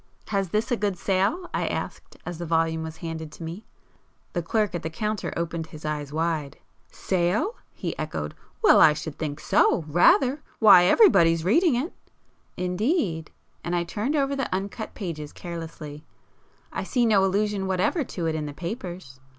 [0.29, 3.67] "Has this a good sale?" I asked, as the volume was handed to me.
[4.33, 6.57] The clerk at the counter opened his eyes wide.
[6.91, 10.41] "Sale?" he echoed—"Well, I should think so—rather!
[10.57, 11.93] Why everybody's reading it!"
[12.57, 13.29] "Indeed!"
[13.63, 18.47] and I turned over the uncut pages carelessly—"I see no allusion whatever to it in
[18.47, 19.19] the papers."